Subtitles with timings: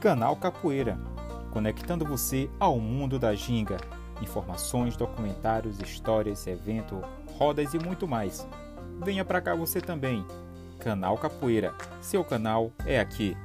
[0.00, 0.98] Canal Capoeira,
[1.50, 3.76] conectando você ao mundo da ginga.
[4.22, 7.02] Informações, documentários, histórias, evento,
[7.36, 8.48] rodas e muito mais.
[9.04, 10.24] Venha para cá você também.
[10.78, 13.36] Canal Capoeira, seu canal é aqui.